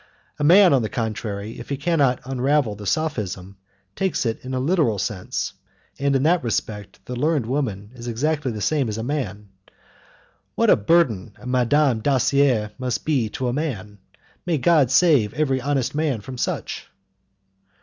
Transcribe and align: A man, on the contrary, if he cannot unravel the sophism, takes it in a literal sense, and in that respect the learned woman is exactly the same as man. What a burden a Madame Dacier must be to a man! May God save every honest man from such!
A 0.39 0.43
man, 0.43 0.73
on 0.73 0.81
the 0.81 0.89
contrary, 0.89 1.59
if 1.59 1.69
he 1.69 1.77
cannot 1.77 2.21
unravel 2.25 2.73
the 2.73 2.87
sophism, 2.87 3.57
takes 3.95 4.25
it 4.25 4.43
in 4.43 4.55
a 4.55 4.59
literal 4.59 4.97
sense, 4.97 5.53
and 5.99 6.15
in 6.15 6.23
that 6.23 6.43
respect 6.43 6.99
the 7.05 7.15
learned 7.15 7.45
woman 7.45 7.91
is 7.93 8.07
exactly 8.07 8.51
the 8.51 8.61
same 8.61 8.89
as 8.89 8.97
man. 9.03 9.49
What 10.55 10.71
a 10.71 10.75
burden 10.75 11.35
a 11.39 11.45
Madame 11.45 12.01
Dacier 12.01 12.71
must 12.79 13.05
be 13.05 13.29
to 13.29 13.47
a 13.47 13.53
man! 13.53 13.99
May 14.43 14.57
God 14.57 14.89
save 14.89 15.35
every 15.35 15.61
honest 15.61 15.93
man 15.93 16.21
from 16.21 16.35
such! 16.35 16.87